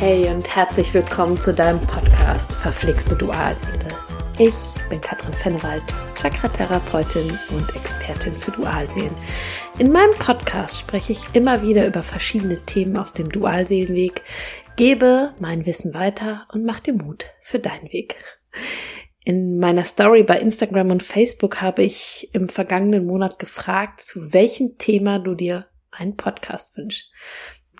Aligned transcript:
Hey 0.00 0.28
und 0.28 0.54
herzlich 0.54 0.94
willkommen 0.94 1.36
zu 1.36 1.52
deinem 1.52 1.80
Podcast 1.80 2.52
Verflixte 2.52 3.16
Dualseele. 3.16 3.88
Ich 4.38 4.54
bin 4.88 5.00
Katrin 5.00 5.34
Fennewald, 5.34 5.82
Chakra-Therapeutin 6.14 7.36
und 7.50 7.74
Expertin 7.74 8.32
für 8.32 8.52
Dualseelen. 8.52 9.10
In 9.80 9.90
meinem 9.90 10.16
Podcast 10.16 10.78
spreche 10.78 11.10
ich 11.10 11.24
immer 11.32 11.62
wieder 11.62 11.84
über 11.84 12.04
verschiedene 12.04 12.64
Themen 12.64 12.96
auf 12.96 13.10
dem 13.10 13.28
Dualseelenweg, 13.28 14.22
gebe 14.76 15.34
mein 15.40 15.66
Wissen 15.66 15.94
weiter 15.94 16.46
und 16.52 16.64
mach 16.64 16.78
dir 16.78 16.94
Mut 16.94 17.26
für 17.40 17.58
deinen 17.58 17.92
Weg. 17.92 18.22
In 19.24 19.58
meiner 19.58 19.82
Story 19.82 20.22
bei 20.22 20.38
Instagram 20.38 20.92
und 20.92 21.02
Facebook 21.02 21.60
habe 21.60 21.82
ich 21.82 22.30
im 22.32 22.48
vergangenen 22.48 23.04
Monat 23.04 23.40
gefragt, 23.40 24.00
zu 24.00 24.32
welchem 24.32 24.78
Thema 24.78 25.18
du 25.18 25.34
dir 25.34 25.66
einen 25.90 26.16
Podcast 26.16 26.76
wünschst 26.76 27.10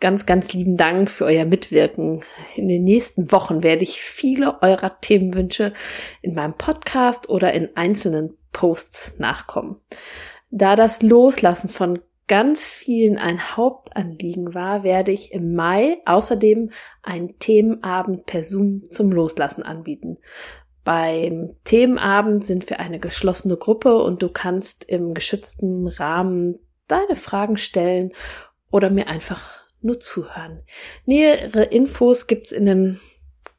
ganz, 0.01 0.27
ganz 0.27 0.53
lieben 0.53 0.77
Dank 0.77 1.11
für 1.11 1.25
euer 1.25 1.45
Mitwirken. 1.45 2.23
In 2.57 2.69
den 2.69 2.85
nächsten 2.85 3.33
Wochen 3.33 3.63
werde 3.63 3.83
ich 3.83 4.01
viele 4.01 4.63
eurer 4.63 5.01
Themenwünsche 5.01 5.73
in 6.23 6.35
meinem 6.35 6.55
Podcast 6.55 7.29
oder 7.29 7.53
in 7.53 7.77
einzelnen 7.77 8.37
Posts 8.53 9.19
nachkommen. 9.19 9.77
Da 10.51 10.77
das 10.77 11.03
Loslassen 11.03 11.69
von 11.69 12.01
ganz 12.27 12.71
vielen 12.71 13.19
ein 13.19 13.57
Hauptanliegen 13.57 14.55
war, 14.55 14.85
werde 14.85 15.13
ich 15.13 15.33
im 15.33 15.55
Mai 15.55 15.99
außerdem 16.05 16.71
einen 17.03 17.39
Themenabend 17.39 18.27
per 18.27 18.43
Zoom 18.43 18.85
zum 18.85 19.11
Loslassen 19.11 19.63
anbieten. 19.63 20.19
Beim 20.85 21.57
Themenabend 21.65 22.45
sind 22.45 22.71
wir 22.71 22.81
eine 22.81 22.99
geschlossene 22.99 23.57
Gruppe 23.57 24.03
und 24.03 24.23
du 24.23 24.31
kannst 24.31 24.85
im 24.85 25.15
geschützten 25.15 25.87
Rahmen 25.87 26.59
deine 26.87 27.17
Fragen 27.17 27.57
stellen 27.57 28.13
oder 28.71 28.91
mir 28.91 29.09
einfach 29.09 29.68
nur 29.81 30.01
zuhören. 30.01 30.63
Nähere 31.07 31.65
Infos 31.65 32.27
gibt's 32.27 32.53
in 32.53 32.67
den 32.67 33.01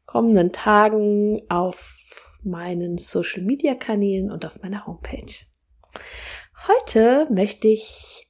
kommenden 0.06 0.52
Tagen 0.52 1.42
auf 1.50 1.96
meinen 2.44 2.98
Social 2.98 3.44
Media 3.44 3.76
Kanälen 3.76 4.32
und 4.32 4.46
auf 4.46 4.62
meiner 4.62 4.86
Homepage. 4.86 5.34
Heute 6.68 7.28
möchte 7.32 7.68
ich 7.68 8.30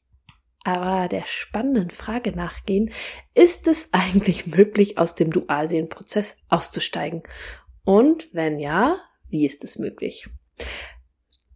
aber 0.64 1.08
der 1.08 1.26
spannenden 1.26 1.90
Frage 1.90 2.32
nachgehen, 2.32 2.92
ist 3.34 3.68
es 3.68 3.90
eigentlich 3.94 4.48
möglich, 4.48 4.98
aus 4.98 5.16
dem 5.16 5.32
Dualseelenprozess 5.32 6.38
auszusteigen? 6.50 7.24
Und 7.86 8.30
wenn 8.34 8.60
ja, 8.60 9.00
wie 9.30 9.46
ist 9.46 9.64
es 9.64 9.80
möglich? 9.80 10.30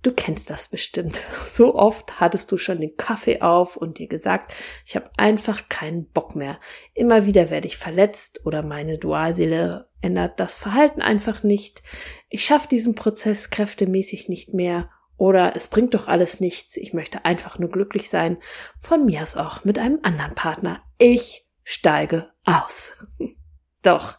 Du 0.04 0.12
kennst 0.12 0.50
das 0.50 0.68
bestimmt. 0.68 1.22
So 1.48 1.76
oft 1.76 2.20
hattest 2.20 2.52
du 2.52 2.58
schon 2.58 2.82
den 2.82 2.98
Kaffee 2.98 3.42
auf 3.42 3.78
und 3.78 4.00
dir 4.00 4.08
gesagt, 4.08 4.54
ich 4.86 4.96
habe 4.96 5.10
einfach 5.18 5.70
keinen 5.70 6.10
Bock 6.12 6.36
mehr. 6.36 6.60
Immer 6.94 7.26
wieder 7.26 7.50
werde 7.50 7.68
ich 7.68 7.78
verletzt 7.78 8.46
oder 8.46 8.66
meine 8.66 8.98
Dualseele 8.98 9.90
ändert 10.02 10.40
das 10.40 10.56
Verhalten 10.56 11.02
einfach 11.02 11.44
nicht. 11.44 11.84
Ich 12.30 12.44
schaffe 12.44 12.68
diesen 12.68 12.96
Prozess 12.96 13.50
kräftemäßig 13.50 14.30
nicht 14.30 14.54
mehr 14.54 14.90
oder 15.16 15.56
es 15.56 15.68
bringt 15.68 15.94
doch 15.94 16.08
alles 16.08 16.40
nichts. 16.40 16.76
Ich 16.76 16.94
möchte 16.94 17.24
einfach 17.24 17.60
nur 17.60 17.70
glücklich 17.70 18.10
sein. 18.10 18.38
Von 18.80 19.06
mir 19.06 19.22
aus 19.22 19.38
auch 19.38 19.64
mit 19.64 19.78
einem 19.78 20.00
anderen 20.02 20.36
Partner. 20.36 20.84
Ich 20.98 21.48
steige 21.64 22.32
aus. 22.44 23.06
doch, 23.84 24.18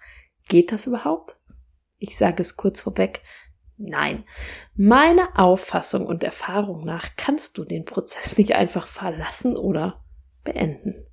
geht 0.48 0.72
das 0.72 0.86
überhaupt? 0.86 1.36
Ich 1.98 2.16
sage 2.16 2.42
es 2.42 2.56
kurz 2.56 2.82
vorweg, 2.82 3.22
Nein, 3.76 4.24
meiner 4.74 5.38
Auffassung 5.38 6.06
und 6.06 6.22
Erfahrung 6.22 6.84
nach 6.84 7.16
kannst 7.16 7.58
du 7.58 7.64
den 7.64 7.84
Prozess 7.84 8.38
nicht 8.38 8.54
einfach 8.54 8.86
verlassen 8.86 9.56
oder 9.56 10.04
beenden. 10.44 11.06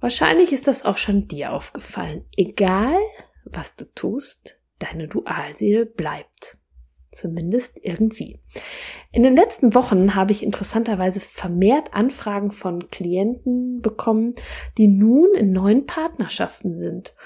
Wahrscheinlich 0.00 0.52
ist 0.52 0.66
das 0.66 0.84
auch 0.84 0.96
schon 0.96 1.28
dir 1.28 1.52
aufgefallen. 1.52 2.24
Egal, 2.36 2.96
was 3.44 3.76
du 3.76 3.84
tust, 3.94 4.58
deine 4.78 5.08
Dualseele 5.08 5.86
bleibt. 5.86 6.58
Zumindest 7.12 7.78
irgendwie. 7.82 8.40
In 9.10 9.24
den 9.24 9.34
letzten 9.34 9.74
Wochen 9.74 10.14
habe 10.14 10.30
ich 10.30 10.44
interessanterweise 10.44 11.18
vermehrt 11.20 11.92
Anfragen 11.92 12.52
von 12.52 12.88
Klienten 12.88 13.82
bekommen, 13.82 14.34
die 14.78 14.86
nun 14.86 15.34
in 15.34 15.52
neuen 15.52 15.86
Partnerschaften 15.86 16.72
sind. 16.72 17.16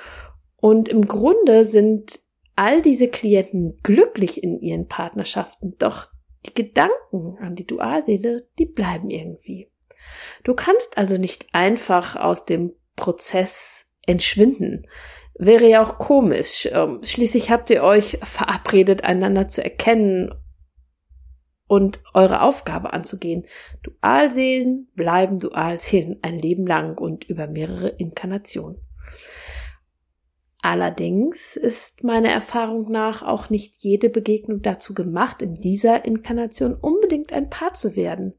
Und 0.57 0.89
im 0.89 1.07
Grunde 1.07 1.67
sind 1.67 2.19
all 2.57 2.83
diese 2.83 3.09
Klienten 3.09 3.79
glücklich 3.83 4.43
in 4.43 4.61
ihren 4.61 4.89
Partnerschaften, 4.89 5.75
doch 5.79 6.07
die 6.47 6.55
Gedanken 6.55 7.39
an 7.41 7.55
die 7.55 7.67
Dualseele, 7.67 8.49
die 8.59 8.67
bleiben 8.67 9.11
irgendwie. 9.11 9.71
Du 10.43 10.55
kannst 10.55 10.99
also 10.99 11.17
nicht 11.17 11.47
einfach 11.53 12.17
aus 12.17 12.45
dem 12.45 12.75
Prozess 12.97 13.87
entschwinden. 14.07 14.87
Wäre 15.37 15.69
ja 15.69 15.83
auch 15.83 15.99
komisch. 15.99 16.69
Ähm, 16.71 17.01
schließlich 17.03 17.51
habt 17.51 17.71
ihr 17.71 17.83
euch 17.83 18.19
verabredet, 18.23 19.05
einander 19.05 19.49
zu 19.49 19.65
erkennen 19.65 20.33
und 21.67 22.03
eure 22.13 22.43
Aufgabe 22.43 22.93
anzugehen. 22.93 23.47
Dualseelen 23.83 24.89
bleiben 24.95 25.39
Dualseelen 25.39 26.19
ein 26.23 26.39
Leben 26.39 26.67
lang 26.67 26.99
und 26.99 27.25
über 27.25 27.47
mehrere 27.47 27.89
Inkarnationen. 27.89 28.81
Allerdings 30.65 31.57
ist 31.57 32.05
meiner 32.05 32.31
Erfahrung 32.31 32.91
nach 32.91 33.21
auch 33.21 33.51
nicht 33.51 33.77
jede 33.83 34.09
Begegnung 34.09 34.63
dazu 34.63 34.95
gemacht, 34.95 35.43
in 35.43 35.51
dieser 35.51 36.07
Inkarnation 36.07 36.73
unbedingt 36.73 37.35
ein 37.35 37.51
Paar 37.51 37.75
zu 37.75 37.97
werden. 37.97 38.33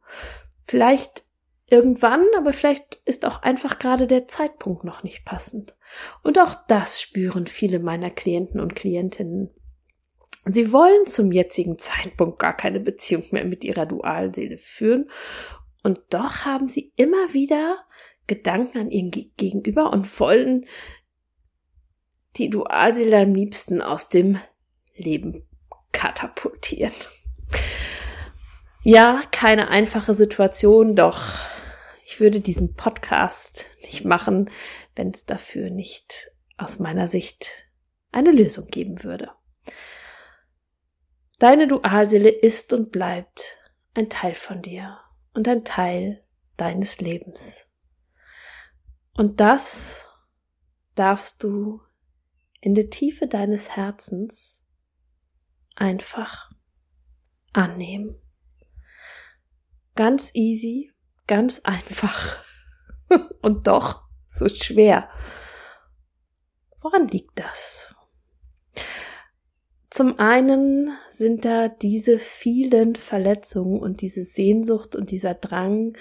Vielleicht 0.66 1.24
irgendwann, 1.70 2.26
aber 2.36 2.52
vielleicht 2.52 2.96
ist 3.06 3.28
auch 3.28 3.44
einfach 3.44 3.78
gerade 3.78 4.08
der 4.08 4.28
Zeitpunkt 4.28 4.84
noch 4.84 5.04
nicht 5.04 5.24
passend. 5.24 5.76
Und 6.24 6.40
auch 6.40 6.56
das 6.68 7.00
spüren 7.00 7.46
viele 7.46 7.78
meiner 7.78 8.10
Klienten 8.10 8.60
und 8.60 8.76
Klientinnen. 8.76 9.52
Sie 10.46 10.74
wollen 10.74 11.06
zum 11.06 11.32
jetzigen 11.32 11.78
Zeitpunkt 11.78 12.40
gar 12.40 12.58
keine 12.58 12.80
Beziehung 12.80 13.26
mehr 13.30 13.46
mit 13.46 13.64
ihrer 13.64 13.86
Dualseele 13.86 14.58
führen 14.58 15.10
und 15.84 16.00
doch 16.10 16.44
haben 16.44 16.68
sie 16.68 16.92
immer 16.96 17.36
wieder 17.36 17.86
Gedanken 18.28 18.80
an 18.80 18.90
ihren 18.90 19.12
Gegenüber 19.12 19.94
und 19.94 20.20
wollen 20.20 20.66
die 22.38 22.50
Dualseele 22.50 23.20
am 23.20 23.34
liebsten 23.34 23.82
aus 23.82 24.10
dem 24.10 24.40
Leben 24.96 25.48
katapultieren. 25.92 26.94
Ja, 28.84 29.22
keine 29.32 29.70
einfache 29.70 30.14
Situation, 30.14 30.96
doch 30.96 31.22
ich 32.06 32.20
würde 32.20 32.40
diesen 32.40 32.76
Podcast 32.76 33.66
nicht 33.82 34.06
machen, 34.06 34.50
wenn 34.96 35.10
es 35.10 35.26
dafür 35.26 35.70
nicht 35.70 36.32
aus 36.58 36.80
meiner 36.80 37.08
Sicht 37.08 37.68
eine 38.12 38.32
Lösung 38.32 38.68
geben 38.68 39.04
würde. 39.04 39.32
Deine 41.40 41.68
Dualseele 41.68 42.30
ist 42.30 42.74
und 42.74 42.92
bleibt 42.92 43.58
ein 43.94 44.10
Teil 44.10 44.36
von 44.36 44.62
dir 44.62 44.98
und 45.34 45.48
ein 45.48 45.66
Teil 45.66 46.24
deines 46.56 47.02
Lebens. 47.02 47.68
Und 49.18 49.42
das 49.42 50.06
darfst 50.96 51.44
du 51.44 51.82
in 52.66 52.74
der 52.74 52.90
Tiefe 52.90 53.28
deines 53.28 53.76
Herzens 53.76 54.66
einfach 55.76 56.50
annehmen. 57.54 58.20
Ganz 59.94 60.32
easy, 60.34 60.92
ganz 61.28 61.60
einfach 61.64 62.44
und 63.44 63.68
doch 63.68 64.02
so 64.26 64.50
schwer. 64.50 65.12
Woran 66.82 67.08
liegt 67.08 67.40
das? 67.40 67.94
Zum 69.92 70.18
einen 70.18 70.90
sind 71.12 71.46
da 71.46 71.68
diese 71.68 72.18
vielen 72.18 72.96
Verletzungen 72.96 73.80
und 73.80 74.02
diese 74.02 74.24
Sehnsucht 74.24 74.96
und 74.96 75.12
dieser 75.12 75.36
Drang, 75.36 75.96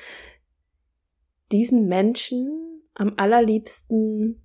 diesen 1.53 1.89
Menschen 1.89 2.81
am 2.95 3.13
allerliebsten 3.19 4.44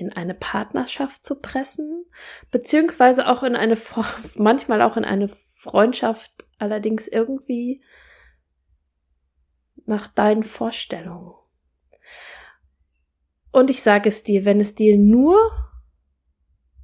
in 0.00 0.12
eine 0.12 0.34
Partnerschaft 0.34 1.24
zu 1.24 1.40
pressen, 1.40 2.06
beziehungsweise 2.50 3.28
auch 3.28 3.42
in 3.42 3.54
eine, 3.54 3.76
manchmal 4.34 4.82
auch 4.82 4.96
in 4.96 5.04
eine 5.04 5.28
Freundschaft, 5.28 6.32
allerdings 6.58 7.06
irgendwie 7.06 7.82
nach 9.86 10.08
deinen 10.08 10.42
Vorstellungen. 10.42 11.34
Und 13.52 13.68
ich 13.70 13.82
sage 13.82 14.08
es 14.08 14.22
dir, 14.22 14.44
wenn 14.44 14.60
es 14.60 14.74
dir 14.74 14.96
nur 14.96 15.36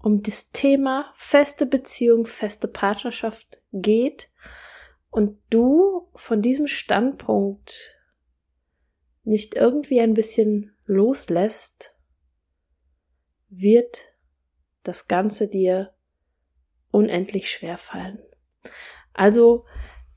um 0.03 0.23
das 0.23 0.51
Thema 0.51 1.13
feste 1.15 1.67
Beziehung, 1.67 2.27
feste 2.27 2.69
Partnerschaft 2.69 3.63
geht 3.73 4.31
und 5.11 5.39
du 5.51 6.11
von 6.15 6.43
diesem 6.43 6.67
Standpunkt 6.67 7.97
nicht 9.25 9.55
irgendwie 9.55 10.01
ein 10.01 10.15
bisschen 10.15 10.77
loslässt, 10.85 11.96
wird 13.49 14.13
das 14.83 15.09
Ganze 15.09 15.49
dir 15.49 15.93
unendlich 16.91 17.51
schwer 17.51 17.79
fallen. 17.79 18.19
Also 19.13 19.65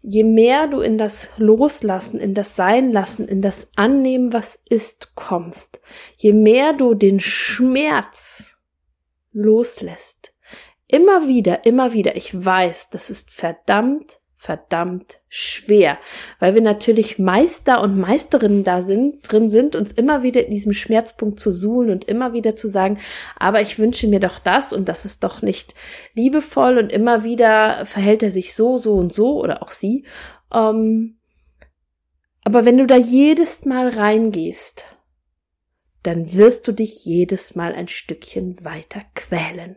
je 0.02 0.24
mehr 0.24 0.68
du 0.68 0.80
in 0.80 0.98
das 0.98 1.28
Loslassen, 1.38 2.20
in 2.20 2.34
das 2.34 2.56
Sein 2.56 2.92
lassen, 2.92 3.28
in 3.28 3.42
das 3.42 3.70
Annehmen, 3.76 4.34
was 4.34 4.56
ist, 4.70 5.16
kommst, 5.16 5.82
je 6.18 6.34
mehr 6.34 6.74
du 6.74 6.94
den 6.94 7.20
Schmerz 7.20 8.58
loslässt, 9.32 10.36
immer 10.88 11.28
wieder, 11.28 11.66
immer 11.66 11.94
wieder, 11.94 12.16
ich 12.16 12.34
weiß, 12.34 12.90
das 12.90 13.10
ist 13.10 13.32
verdammt 13.32 14.22
verdammt 14.42 15.20
schwer, 15.28 15.98
weil 16.40 16.56
wir 16.56 16.62
natürlich 16.62 17.20
Meister 17.20 17.82
und 17.82 18.00
Meisterinnen 18.00 18.64
da 18.64 18.82
sind, 18.82 19.30
drin 19.30 19.50
sind, 19.50 19.76
uns 19.76 19.92
immer 19.92 20.24
wieder 20.24 20.46
in 20.46 20.52
diesem 20.52 20.72
Schmerzpunkt 20.72 21.42
zu 21.42 21.52
suhlen 21.52 21.90
und 21.90 22.06
immer 22.06 22.32
wieder 22.32 22.56
zu 22.56 22.70
sagen, 22.70 23.00
aber 23.38 23.62
ich 23.62 23.78
wünsche 23.78 24.08
mir 24.08 24.22
doch 24.22 24.40
das 24.40 24.72
und 24.72 24.88
das 24.88 25.04
ist 25.04 25.26
doch 25.26 25.42
nicht 25.42 25.76
liebevoll 26.14 26.78
und 26.78 26.90
immer 26.90 27.26
wieder 27.26 27.86
verhält 27.86 28.24
er 28.24 28.32
sich 28.32 28.56
so, 28.56 28.78
so 28.78 28.94
und 28.96 29.14
so 29.14 29.42
oder 29.42 29.62
auch 29.62 29.74
sie. 29.74 30.06
Ähm, 30.54 31.20
aber 32.46 32.64
wenn 32.64 32.78
du 32.78 32.88
da 32.88 32.96
jedes 32.96 33.66
Mal 33.66 33.90
reingehst, 33.90 34.86
dann 36.02 36.34
wirst 36.34 36.66
du 36.66 36.72
dich 36.72 37.04
jedes 37.04 37.56
Mal 37.56 37.74
ein 37.74 37.90
Stückchen 37.90 38.64
weiter 38.64 39.02
quälen. 39.16 39.76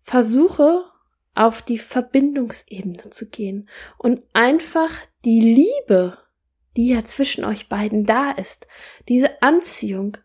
Versuche 0.00 0.86
auf 1.34 1.62
die 1.62 1.78
Verbindungsebene 1.78 3.10
zu 3.10 3.28
gehen 3.28 3.68
und 3.98 4.22
einfach 4.32 4.90
die 5.24 5.40
Liebe, 5.40 6.18
die 6.76 6.88
ja 6.88 7.04
zwischen 7.04 7.44
euch 7.44 7.68
beiden 7.68 8.04
da 8.04 8.30
ist, 8.32 8.66
diese 9.08 9.42
Anziehung 9.42 10.18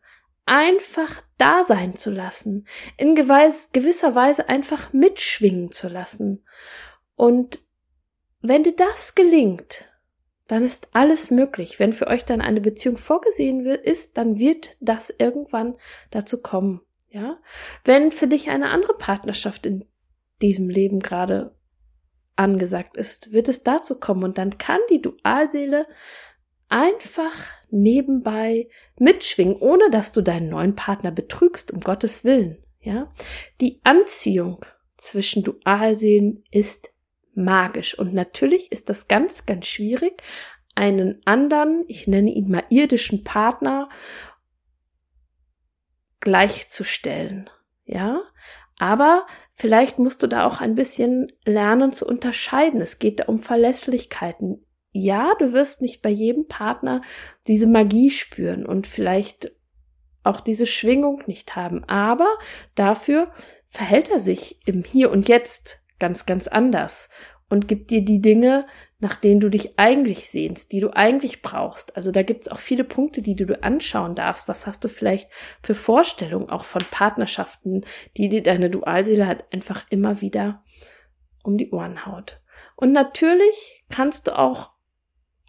einfach 0.45 1.21
da 1.37 1.63
sein 1.63 1.95
zu 1.95 2.09
lassen, 2.09 2.67
in 2.97 3.15
gewisser 3.15 4.15
Weise 4.15 4.49
einfach 4.49 4.93
mitschwingen 4.93 5.71
zu 5.71 5.87
lassen. 5.89 6.45
Und 7.15 7.61
wenn 8.41 8.63
dir 8.63 8.75
das 8.75 9.15
gelingt, 9.15 9.85
dann 10.47 10.63
ist 10.63 10.89
alles 10.93 11.31
möglich. 11.31 11.79
Wenn 11.79 11.91
für 11.91 12.07
euch 12.07 12.23
dann 12.23 12.39
eine 12.41 12.61
Beziehung 12.61 12.97
vorgesehen 12.97 13.65
ist, 13.65 14.17
dann 14.17 14.39
wird 14.39 14.77
das 14.79 15.13
irgendwann 15.17 15.75
dazu 16.09 16.41
kommen. 16.41 16.81
Ja, 17.09 17.39
wenn 17.83 18.11
für 18.11 18.27
dich 18.27 18.49
eine 18.49 18.69
andere 18.69 18.93
Partnerschaft 18.93 19.65
in 19.65 19.85
diesem 20.41 20.69
Leben 20.69 20.99
gerade 20.99 21.55
angesagt 22.35 22.97
ist, 22.97 23.31
wird 23.31 23.49
es 23.49 23.63
dazu 23.63 23.99
kommen 23.99 24.23
und 24.23 24.37
dann 24.37 24.57
kann 24.57 24.79
die 24.89 25.01
Dualseele 25.01 25.87
einfach 26.69 27.33
nebenbei 27.69 28.69
mitschwingen, 28.99 29.55
ohne 29.55 29.89
dass 29.89 30.11
du 30.11 30.21
deinen 30.21 30.49
neuen 30.49 30.75
Partner 30.75 31.11
betrügst, 31.11 31.71
um 31.71 31.79
Gottes 31.79 32.23
Willen, 32.23 32.63
ja. 32.79 33.11
Die 33.61 33.81
Anziehung 33.83 34.63
zwischen 34.97 35.43
Dualseelen 35.43 36.43
ist 36.51 36.89
magisch 37.33 37.97
und 37.97 38.13
natürlich 38.13 38.71
ist 38.71 38.89
das 38.89 39.07
ganz, 39.07 39.45
ganz 39.45 39.67
schwierig, 39.67 40.21
einen 40.75 41.21
anderen, 41.25 41.85
ich 41.87 42.07
nenne 42.07 42.31
ihn 42.31 42.49
mal 42.49 42.63
irdischen 42.69 43.23
Partner 43.23 43.89
gleichzustellen, 46.19 47.49
ja. 47.85 48.21
Aber 48.77 49.25
Vielleicht 49.59 49.97
musst 49.97 50.21
du 50.21 50.27
da 50.27 50.45
auch 50.45 50.61
ein 50.61 50.75
bisschen 50.75 51.31
lernen 51.43 51.91
zu 51.91 52.05
unterscheiden. 52.05 52.79
Es 52.79 52.99
geht 52.99 53.19
da 53.19 53.23
um 53.23 53.39
Verlässlichkeiten. 53.39 54.63
Ja, 54.91 55.33
du 55.39 55.51
wirst 55.51 55.81
nicht 55.81 56.03
bei 56.03 56.11
jedem 56.11 56.47
Partner 56.47 57.01
diese 57.47 57.65
Magie 57.65 58.11
spüren 58.11 58.67
und 58.67 58.85
vielleicht 58.85 59.51
auch 60.23 60.41
diese 60.41 60.67
Schwingung 60.67 61.23
nicht 61.25 61.55
haben. 61.55 61.83
Aber 61.85 62.27
dafür 62.75 63.31
verhält 63.67 64.09
er 64.09 64.19
sich 64.19 64.59
im 64.67 64.83
Hier 64.83 65.09
und 65.09 65.27
Jetzt 65.27 65.83
ganz, 65.97 66.27
ganz 66.27 66.47
anders 66.47 67.09
und 67.49 67.67
gibt 67.67 67.89
dir 67.89 68.05
die 68.05 68.21
Dinge, 68.21 68.67
nach 68.99 69.15
denen 69.15 69.39
du 69.39 69.49
dich 69.49 69.77
eigentlich 69.77 70.29
sehnst, 70.29 70.71
die 70.71 70.79
du 70.79 70.89
eigentlich 70.89 71.41
brauchst. 71.41 71.95
Also 71.95 72.11
da 72.11 72.23
gibt's 72.23 72.47
auch 72.47 72.57
viele 72.57 72.83
Punkte, 72.83 73.21
die 73.21 73.35
du 73.35 73.45
dir 73.45 73.63
anschauen 73.63 74.15
darfst. 74.15 74.47
Was 74.47 74.65
hast 74.65 74.83
du 74.83 74.89
vielleicht 74.89 75.29
für 75.61 75.75
Vorstellungen 75.75 76.49
auch 76.49 76.65
von 76.65 76.83
Partnerschaften, 76.89 77.85
die 78.17 78.29
dir 78.29 78.41
deine 78.41 78.69
Dualseele 78.69 79.27
halt 79.27 79.45
einfach 79.51 79.85
immer 79.89 80.21
wieder 80.21 80.63
um 81.43 81.57
die 81.57 81.71
Ohren 81.71 82.05
haut. 82.05 82.41
Und 82.75 82.91
natürlich 82.91 83.85
kannst 83.89 84.27
du 84.27 84.37
auch 84.37 84.71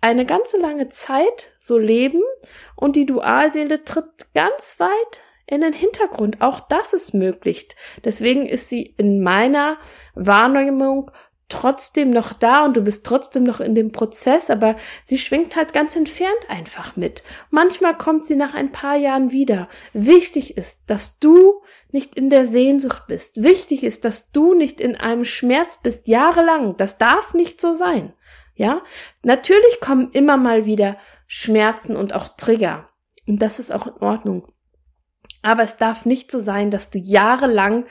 eine 0.01 0.25
ganze 0.25 0.59
lange 0.59 0.89
Zeit 0.89 1.55
so 1.59 1.77
leben 1.77 2.23
und 2.77 2.97
die 2.97 3.07
Dualseele 3.07 3.83
tritt 3.85 4.33
ganz 4.35 4.79
weit 4.79 5.23
in 5.47 5.63
den 5.63 5.73
Hintergrund. 5.73 6.41
Auch 6.41 6.61
das 6.61 6.93
ist 6.93 7.15
möglich. 7.15 7.69
Deswegen 8.05 8.47
ist 8.47 8.69
sie 8.69 8.83
in 8.83 9.23
meiner 9.23 9.79
Wahrnehmung 10.15 11.11
trotzdem 11.49 12.11
noch 12.11 12.33
da 12.33 12.65
und 12.65 12.77
du 12.77 12.83
bist 12.83 13.07
trotzdem 13.07 13.43
noch 13.45 13.61
in 13.61 13.75
dem 13.75 13.91
Prozess, 13.91 14.51
aber 14.51 14.77
sie 15.05 15.19
schwingt 15.19 15.57
halt 15.57 15.73
ganz 15.73 15.97
entfernt 15.97 16.39
einfach 16.49 16.97
mit. 16.97 17.23
Manchmal 17.51 17.97
kommt 17.97 18.27
sie 18.27 18.37
nach 18.37 18.55
ein 18.55 18.73
paar 18.73 18.97
Jahren 18.97 19.33
wieder. 19.33 19.69
Wichtig 19.93 20.57
ist, 20.57 20.83
dass 20.87 21.19
du 21.19 21.63
nicht 21.91 22.15
in 22.15 22.31
der 22.31 22.47
Sehnsucht 22.47 23.07
bist. 23.07 23.43
Wichtig 23.43 23.83
ist, 23.83 24.05
dass 24.05 24.31
du 24.31 24.55
nicht 24.55 24.81
in 24.81 24.97
einem 24.97 25.25
Schmerz 25.25 25.79
bist 25.83 26.07
jahrelang. 26.07 26.77
Das 26.77 26.99
darf 26.99 27.35
nicht 27.35 27.61
so 27.61 27.73
sein. 27.73 28.13
Ja? 28.55 28.83
Natürlich 29.23 29.81
kommen 29.81 30.11
immer 30.13 30.37
mal 30.37 30.67
wieder 30.67 30.97
Schmerzen 31.27 31.97
und 31.97 32.15
auch 32.15 32.29
Trigger. 32.37 32.89
Und 33.27 33.41
das 33.41 33.59
ist 33.59 33.73
auch 33.73 33.87
in 33.87 34.03
Ordnung. 34.03 34.47
Aber 35.43 35.63
es 35.63 35.77
darf 35.77 36.05
nicht 36.05 36.31
so 36.31 36.41
sein, 36.41 36.71
dass 36.71 36.91
du 36.91 36.99
jahrelang 36.99 37.87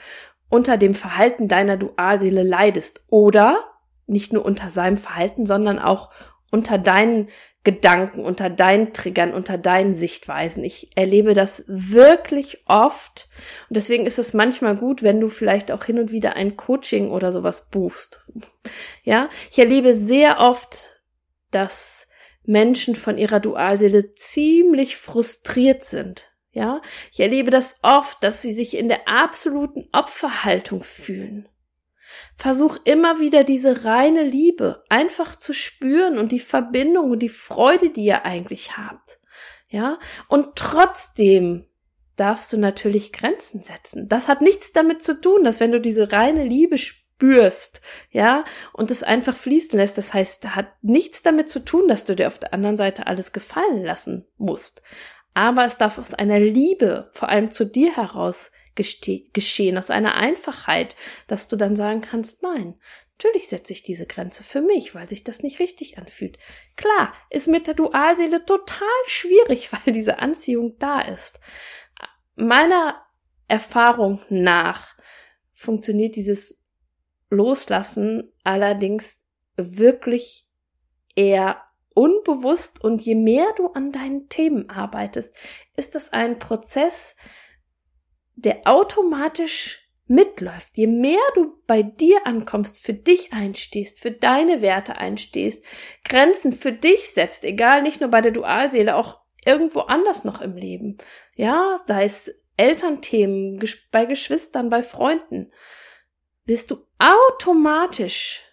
unter 0.48 0.76
dem 0.76 0.94
Verhalten 0.94 1.48
deiner 1.48 1.76
Dualseele 1.76 2.42
leidest 2.42 3.04
oder 3.08 3.64
nicht 4.06 4.32
nur 4.32 4.44
unter 4.44 4.70
seinem 4.70 4.96
Verhalten, 4.96 5.44
sondern 5.46 5.78
auch 5.78 6.10
unter 6.50 6.78
deinen 6.78 7.28
Gedanken, 7.62 8.24
unter 8.24 8.48
deinen 8.48 8.94
Triggern, 8.94 9.34
unter 9.34 9.58
deinen 9.58 9.92
Sichtweisen. 9.92 10.64
Ich 10.64 10.96
erlebe 10.96 11.34
das 11.34 11.64
wirklich 11.66 12.62
oft 12.66 13.28
und 13.68 13.76
deswegen 13.76 14.06
ist 14.06 14.18
es 14.18 14.32
manchmal 14.32 14.76
gut, 14.76 15.02
wenn 15.02 15.20
du 15.20 15.28
vielleicht 15.28 15.70
auch 15.70 15.84
hin 15.84 15.98
und 15.98 16.10
wieder 16.10 16.36
ein 16.36 16.56
Coaching 16.56 17.10
oder 17.10 17.30
sowas 17.32 17.68
buchst. 17.68 18.24
Ja, 19.04 19.28
ich 19.50 19.58
erlebe 19.58 19.94
sehr 19.94 20.40
oft, 20.40 21.02
dass 21.50 22.08
Menschen 22.44 22.94
von 22.94 23.18
ihrer 23.18 23.40
Dualseele 23.40 24.14
ziemlich 24.14 24.96
frustriert 24.96 25.84
sind 25.84 26.32
ja, 26.50 26.80
ich 27.12 27.20
erlebe 27.20 27.50
das 27.50 27.80
oft, 27.82 28.22
dass 28.22 28.42
sie 28.42 28.52
sich 28.52 28.76
in 28.76 28.88
der 28.88 29.06
absoluten 29.06 29.88
Opferhaltung 29.92 30.82
fühlen. 30.82 31.48
Versuch 32.36 32.78
immer 32.84 33.20
wieder 33.20 33.44
diese 33.44 33.84
reine 33.84 34.22
Liebe 34.22 34.82
einfach 34.88 35.36
zu 35.36 35.52
spüren 35.52 36.18
und 36.18 36.32
die 36.32 36.40
Verbindung 36.40 37.10
und 37.10 37.18
die 37.20 37.28
Freude, 37.28 37.90
die 37.90 38.04
ihr 38.04 38.24
eigentlich 38.24 38.76
habt. 38.76 39.20
Ja, 39.68 39.98
und 40.28 40.56
trotzdem 40.56 41.66
darfst 42.16 42.52
du 42.52 42.56
natürlich 42.56 43.12
Grenzen 43.12 43.62
setzen. 43.62 44.08
Das 44.08 44.26
hat 44.26 44.40
nichts 44.40 44.72
damit 44.72 45.02
zu 45.02 45.20
tun, 45.20 45.44
dass 45.44 45.60
wenn 45.60 45.72
du 45.72 45.80
diese 45.80 46.10
reine 46.10 46.42
Liebe 46.42 46.78
spürst, 46.78 47.82
ja, 48.10 48.44
und 48.72 48.90
es 48.90 49.02
einfach 49.02 49.36
fließen 49.36 49.78
lässt, 49.78 49.98
das 49.98 50.14
heißt, 50.14 50.56
hat 50.56 50.68
nichts 50.82 51.22
damit 51.22 51.50
zu 51.50 51.64
tun, 51.64 51.86
dass 51.86 52.04
du 52.04 52.16
dir 52.16 52.28
auf 52.28 52.38
der 52.38 52.54
anderen 52.54 52.78
Seite 52.78 53.06
alles 53.06 53.32
gefallen 53.32 53.84
lassen 53.84 54.26
musst 54.38 54.82
aber 55.38 55.64
es 55.64 55.78
darf 55.78 55.98
aus 55.98 56.14
einer 56.14 56.40
Liebe, 56.40 57.08
vor 57.12 57.28
allem 57.28 57.52
zu 57.52 57.64
dir 57.64 57.94
heraus 57.94 58.50
geschehen, 58.74 59.78
aus 59.78 59.88
einer 59.88 60.16
Einfachheit, 60.16 60.96
dass 61.28 61.46
du 61.46 61.54
dann 61.54 61.76
sagen 61.76 62.00
kannst, 62.00 62.42
nein, 62.42 62.74
natürlich 63.12 63.46
setze 63.46 63.72
ich 63.72 63.84
diese 63.84 64.06
Grenze 64.06 64.42
für 64.42 64.60
mich, 64.60 64.96
weil 64.96 65.08
sich 65.08 65.22
das 65.22 65.44
nicht 65.44 65.60
richtig 65.60 65.96
anfühlt. 65.96 66.38
Klar, 66.74 67.14
ist 67.30 67.46
mit 67.46 67.68
der 67.68 67.74
Dualseele 67.74 68.44
total 68.46 68.88
schwierig, 69.06 69.70
weil 69.84 69.92
diese 69.92 70.18
Anziehung 70.18 70.76
da 70.80 71.02
ist. 71.02 71.38
Meiner 72.34 73.00
Erfahrung 73.46 74.20
nach 74.30 74.96
funktioniert 75.52 76.16
dieses 76.16 76.64
Loslassen 77.30 78.32
allerdings 78.42 79.24
wirklich 79.54 80.48
eher 81.14 81.62
unbewusst 81.98 82.82
und 82.84 83.04
je 83.04 83.16
mehr 83.16 83.46
du 83.56 83.66
an 83.68 83.90
deinen 83.90 84.28
Themen 84.28 84.70
arbeitest, 84.70 85.34
ist 85.76 85.96
das 85.96 86.12
ein 86.12 86.38
Prozess, 86.38 87.16
der 88.36 88.62
automatisch 88.66 89.90
mitläuft. 90.06 90.76
Je 90.76 90.86
mehr 90.86 91.20
du 91.34 91.60
bei 91.66 91.82
dir 91.82 92.24
ankommst, 92.24 92.80
für 92.80 92.94
dich 92.94 93.32
einstehst, 93.32 93.98
für 93.98 94.12
deine 94.12 94.62
Werte 94.62 94.96
einstehst, 94.96 95.64
Grenzen 96.04 96.52
für 96.52 96.72
dich 96.72 97.10
setzt, 97.10 97.44
egal 97.44 97.82
nicht 97.82 98.00
nur 98.00 98.10
bei 98.10 98.20
der 98.20 98.32
Dualseele, 98.32 98.94
auch 98.94 99.20
irgendwo 99.44 99.80
anders 99.80 100.22
noch 100.22 100.40
im 100.40 100.56
Leben. 100.56 100.98
Ja, 101.34 101.80
da 101.88 102.00
ist 102.00 102.32
Elternthemen, 102.56 103.60
bei 103.90 104.04
Geschwistern, 104.04 104.70
bei 104.70 104.84
Freunden, 104.84 105.52
wirst 106.44 106.70
du 106.70 106.86
automatisch 106.98 108.44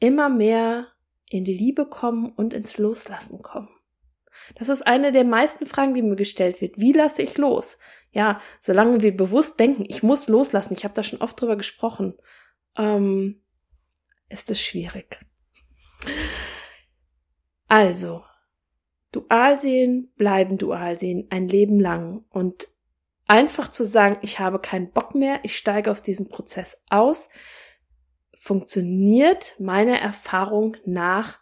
immer 0.00 0.28
mehr 0.28 0.88
in 1.28 1.44
die 1.44 1.54
Liebe 1.54 1.86
kommen 1.86 2.30
und 2.30 2.54
ins 2.54 2.78
Loslassen 2.78 3.42
kommen. 3.42 3.68
Das 4.54 4.68
ist 4.68 4.86
eine 4.86 5.12
der 5.12 5.24
meisten 5.24 5.66
Fragen, 5.66 5.94
die 5.94 6.02
mir 6.02 6.16
gestellt 6.16 6.60
wird. 6.60 6.78
Wie 6.78 6.92
lasse 6.92 7.22
ich 7.22 7.38
los? 7.38 7.78
Ja, 8.12 8.40
solange 8.60 9.02
wir 9.02 9.16
bewusst 9.16 9.58
denken, 9.58 9.84
ich 9.88 10.02
muss 10.02 10.28
loslassen, 10.28 10.74
ich 10.74 10.84
habe 10.84 10.94
da 10.94 11.02
schon 11.02 11.20
oft 11.20 11.40
drüber 11.40 11.56
gesprochen, 11.56 12.14
ähm, 12.76 13.42
ist 14.28 14.50
es 14.50 14.60
schwierig. 14.60 15.18
Also, 17.68 18.24
Dualseelen 19.12 20.12
bleiben 20.16 20.58
Dualseelen 20.58 21.26
ein 21.30 21.48
Leben 21.48 21.80
lang 21.80 22.24
und 22.30 22.68
einfach 23.26 23.68
zu 23.68 23.84
sagen, 23.84 24.18
ich 24.22 24.38
habe 24.38 24.60
keinen 24.60 24.92
Bock 24.92 25.14
mehr, 25.14 25.40
ich 25.42 25.56
steige 25.56 25.90
aus 25.90 26.02
diesem 26.02 26.28
Prozess 26.28 26.82
aus, 26.90 27.28
funktioniert 28.36 29.54
meiner 29.58 29.98
Erfahrung 29.98 30.76
nach 30.84 31.38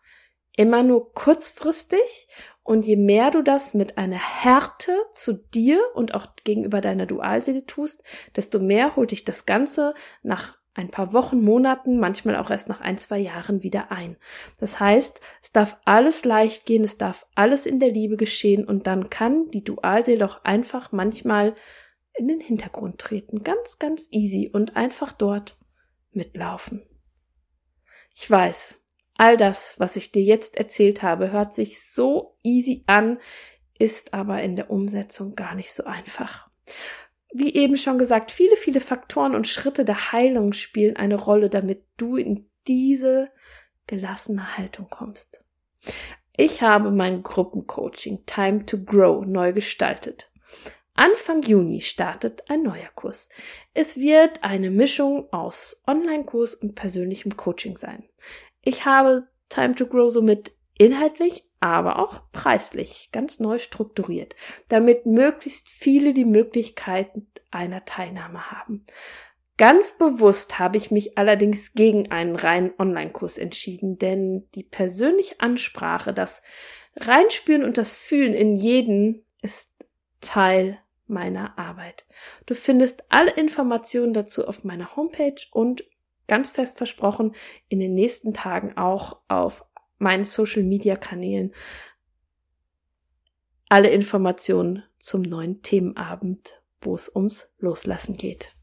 immer 0.56 0.82
nur 0.82 1.12
kurzfristig 1.12 2.28
und 2.62 2.86
je 2.86 2.96
mehr 2.96 3.30
du 3.30 3.42
das 3.42 3.74
mit 3.74 3.98
einer 3.98 4.16
Härte 4.16 4.92
zu 5.12 5.34
dir 5.34 5.80
und 5.94 6.14
auch 6.14 6.28
gegenüber 6.44 6.80
deiner 6.80 7.06
Dualseele 7.06 7.66
tust, 7.66 8.02
desto 8.36 8.58
mehr 8.58 8.96
holt 8.96 9.10
dich 9.10 9.24
das 9.24 9.44
Ganze 9.44 9.94
nach 10.22 10.56
ein 10.72 10.90
paar 10.90 11.12
Wochen, 11.12 11.42
Monaten, 11.42 12.00
manchmal 12.00 12.36
auch 12.36 12.50
erst 12.50 12.68
nach 12.68 12.80
ein, 12.80 12.98
zwei 12.98 13.18
Jahren 13.18 13.62
wieder 13.62 13.92
ein. 13.92 14.16
Das 14.58 14.80
heißt, 14.80 15.20
es 15.42 15.52
darf 15.52 15.76
alles 15.84 16.24
leicht 16.24 16.66
gehen, 16.66 16.82
es 16.82 16.98
darf 16.98 17.26
alles 17.34 17.64
in 17.64 17.78
der 17.78 17.90
Liebe 17.90 18.16
geschehen 18.16 18.64
und 18.64 18.86
dann 18.86 19.08
kann 19.08 19.46
die 19.48 19.62
Dualseele 19.62 20.24
auch 20.24 20.42
einfach 20.44 20.90
manchmal 20.90 21.54
in 22.16 22.28
den 22.28 22.40
Hintergrund 22.40 22.98
treten. 22.98 23.42
Ganz, 23.42 23.78
ganz 23.78 24.08
easy 24.10 24.50
und 24.52 24.76
einfach 24.76 25.12
dort 25.12 25.56
mitlaufen. 26.16 26.86
Ich 28.14 28.30
weiß, 28.30 28.80
all 29.16 29.36
das, 29.36 29.78
was 29.78 29.96
ich 29.96 30.12
dir 30.12 30.22
jetzt 30.22 30.56
erzählt 30.56 31.02
habe, 31.02 31.32
hört 31.32 31.52
sich 31.52 31.82
so 31.82 32.38
easy 32.42 32.84
an, 32.86 33.18
ist 33.78 34.14
aber 34.14 34.42
in 34.42 34.56
der 34.56 34.70
Umsetzung 34.70 35.34
gar 35.34 35.54
nicht 35.54 35.72
so 35.72 35.84
einfach 35.84 36.48
wie 37.36 37.52
eben 37.52 37.76
schon 37.76 37.98
gesagt, 37.98 38.30
viele, 38.30 38.56
viele 38.56 38.80
Faktoren 38.80 39.34
und 39.34 39.48
Schritte 39.48 39.84
der 39.84 40.12
Heilung 40.12 40.52
spielen 40.52 40.96
eine 40.96 41.16
Rolle, 41.16 41.50
damit 41.50 41.82
du 41.96 42.16
in 42.16 42.48
diese 42.68 43.28
gelassene 43.88 44.56
Haltung 44.56 44.88
kommst. 44.88 45.44
Ich 46.36 46.62
habe 46.62 46.92
mein 46.92 47.24
Gruppencoaching 47.24 48.24
Time 48.24 48.64
to 48.64 48.78
Grow 48.78 49.26
neu 49.26 49.52
gestaltet. 49.52 50.30
Anfang 50.94 51.42
Juni 51.42 51.80
startet 51.80 52.48
ein 52.48 52.62
neuer 52.62 52.88
Kurs. 52.94 53.28
Es 53.74 53.96
wird 53.96 54.42
eine 54.42 54.70
Mischung 54.70 55.32
aus 55.32 55.82
Online-Kurs 55.86 56.54
und 56.54 56.74
persönlichem 56.74 57.36
Coaching 57.36 57.76
sein. 57.76 58.04
Ich 58.62 58.84
habe 58.84 59.28
Time 59.48 59.74
to 59.74 59.86
Grow 59.86 60.10
somit 60.10 60.52
inhaltlich 60.78 61.44
aber 61.64 61.98
auch 61.98 62.30
preislich 62.30 63.08
ganz 63.10 63.40
neu 63.40 63.58
strukturiert, 63.58 64.36
damit 64.68 65.06
möglichst 65.06 65.70
viele 65.70 66.12
die 66.12 66.26
Möglichkeit 66.26 67.10
einer 67.50 67.86
Teilnahme 67.86 68.50
haben. 68.50 68.84
Ganz 69.56 69.96
bewusst 69.96 70.58
habe 70.58 70.76
ich 70.76 70.90
mich 70.90 71.16
allerdings 71.16 71.72
gegen 71.72 72.10
einen 72.10 72.36
reinen 72.36 72.72
Online-Kurs 72.78 73.38
entschieden, 73.38 73.96
denn 73.96 74.46
die 74.54 74.64
persönliche 74.64 75.40
Ansprache, 75.40 76.12
das 76.12 76.42
Reinspüren 76.96 77.64
und 77.64 77.78
das 77.78 77.96
Fühlen 77.96 78.34
in 78.34 78.56
jeden 78.56 79.24
ist 79.40 79.72
Teil 80.20 80.78
meiner 81.06 81.58
Arbeit. 81.58 82.06
Du 82.46 82.54
findest 82.54 83.04
alle 83.08 83.32
Informationen 83.32 84.14
dazu 84.14 84.46
auf 84.46 84.64
meiner 84.64 84.96
Homepage 84.96 85.40
und 85.52 85.84
ganz 86.26 86.48
fest 86.48 86.78
versprochen 86.78 87.34
in 87.68 87.80
den 87.80 87.94
nächsten 87.94 88.32
Tagen 88.32 88.76
auch 88.76 89.20
auf 89.28 89.64
meinen 89.98 90.24
Social-Media-Kanälen 90.24 91.52
alle 93.68 93.90
Informationen 93.90 94.84
zum 94.98 95.22
neuen 95.22 95.62
Themenabend, 95.62 96.62
wo 96.80 96.94
es 96.94 97.14
ums 97.14 97.56
Loslassen 97.58 98.16
geht. 98.16 98.54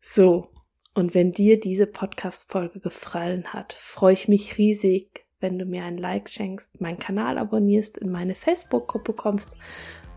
So, 0.00 0.50
und 0.94 1.14
wenn 1.14 1.32
dir 1.32 1.60
diese 1.60 1.86
Podcast-Folge 1.86 2.80
gefallen 2.80 3.52
hat, 3.52 3.72
freue 3.74 4.14
ich 4.14 4.28
mich 4.28 4.56
riesig, 4.58 5.25
wenn 5.40 5.58
du 5.58 5.64
mir 5.64 5.84
ein 5.84 5.98
Like 5.98 6.28
schenkst, 6.28 6.80
meinen 6.80 6.98
Kanal 6.98 7.38
abonnierst, 7.38 7.98
in 7.98 8.10
meine 8.10 8.34
Facebook-Gruppe 8.34 9.12
kommst 9.12 9.52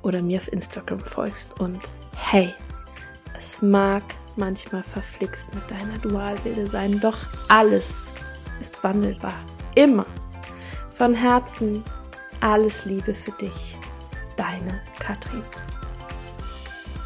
oder 0.02 0.22
mir 0.22 0.38
auf 0.38 0.52
Instagram 0.52 1.00
folgst. 1.00 1.60
Und 1.60 1.80
hey, 2.16 2.54
es 3.38 3.62
mag 3.62 4.04
manchmal 4.36 4.84
verflixt 4.84 5.54
mit 5.54 5.70
deiner 5.70 5.98
Dualseele 6.00 6.68
sein, 6.68 7.00
doch 7.00 7.18
alles 7.50 8.12
ist 8.60 8.84
wandelbar. 8.84 9.38
Immer. 9.76 10.06
Von 10.94 11.14
Herzen 11.14 11.84
alles 12.42 12.86
Liebe 12.86 13.14
für 13.14 13.32
dich. 13.32 13.78
Deine 14.36 14.82
Katrin. 15.00 15.44